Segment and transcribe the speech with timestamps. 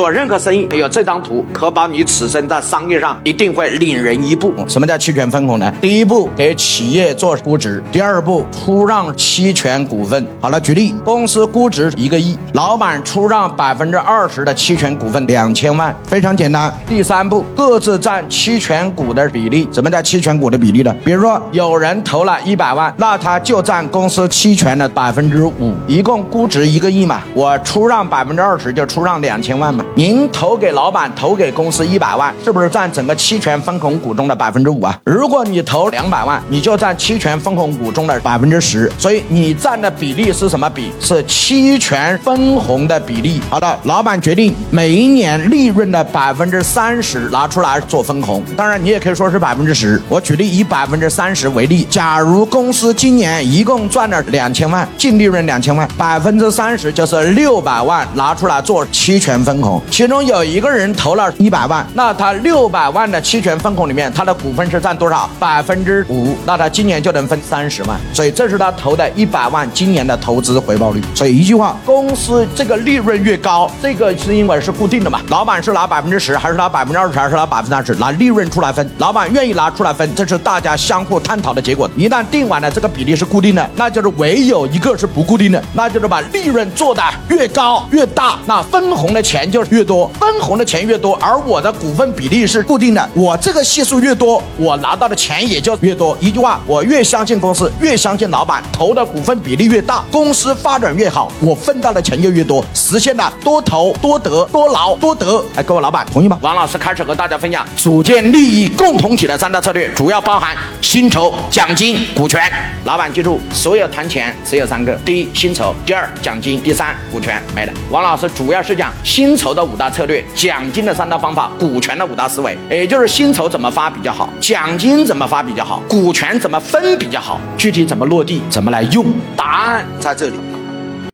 [0.00, 4.50] 做任何生意，有这张图，可保你此生在商业上一定会领人一步。
[4.66, 5.70] 什么叫期权分红呢？
[5.78, 10.26] 第一步给企业做估值，第二步出让期权股份。
[10.40, 16.72] 好了，举例，公司估值一个亿，老板出让百分之二十的期权股份两千万，非常简单。
[16.88, 19.68] 第三步，各自占期权股的比例。
[19.70, 20.96] 什么叫期权股的比例呢？
[21.04, 29.84] 比如说有人投了一百万，那他就占公司期权的百分之五，一共估值一个亿嘛，我出让百分之二十就出让两千万嘛。
[30.00, 34.98] 您投给老板，投给公司一百万，是不是占整个期权分红股中的百分之五啊？
[35.04, 40.90] 如果你投两百万，你就占期权分红股中的百分之十，所以你占的比例是什么比？
[41.00, 43.42] 是期权分红的比例。
[43.50, 50.00] 好的，老板决定每一年利润的百分之三十拿出来做分红，当然你也可以说是百分之十。
[50.08, 59.78] 我举例以百分之三十为例，假如公司今年一共赚了两千万，净利润两千万，百分之三十就是六百万拿出来做期权分红。
[59.90, 65.28] 其中有一个人投了一百万，那他六百万的期权分红里面，他的股份是占多少？
[65.38, 71.02] 百分之五，那他今年就能分三十万，所以这是他投的一百万今年的投资回报率。
[71.14, 81.90] 所以一句话，公司这个利润越高，这个是因为是固定的嘛，老板是拿百分之十，还是拿百分之二十，还是拿百分之三十，拿利润出来分，老板愿意拿出来分，这是大家相互探讨的结果。
[81.96, 89.80] 一旦定完了这个比例是固定的，那就是唯有一个是不固定的，那就是把利润做的越高越大，那分红的钱就是越。
[89.90, 96.16] 多分红的钱越多，而我的股份比例是固定的，我这个系数越多，我拿到的钱也就越多。
[96.20, 105.44] 一句话，我越相信公司，越相信老板，投的股份比例越大，公司发展越好，我分到的钱就越多，实现了多投多得多劳多得。
[105.56, 106.38] 哎，各位老板同意吗？
[106.40, 112.40] 王老师开始和大家分享组建利益共同体的三大策略，主要包含薪酬、奖金、股权。
[112.84, 117.42] 老板记住，所有谈钱只有三个：第一，薪酬；第二，奖金；第三，股权。
[117.56, 117.72] 没了。
[117.90, 119.80] 王老师主要是讲薪酬的五。
[119.80, 130.34] 大策略，奖金的三大方法，股权的五大思维，也就是薪酬怎么发比较好，奖金怎么发比较好，股权怎么分比较好，具体怎么落地，怎么来用，答案在这里。